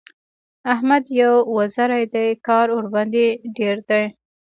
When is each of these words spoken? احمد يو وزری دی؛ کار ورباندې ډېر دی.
احمد 0.73 1.03
يو 1.19 1.33
وزری 1.57 2.03
دی؛ 2.13 2.27
کار 2.47 2.67
ورباندې 2.77 3.25
ډېر 3.57 3.75
دی. 3.89 4.03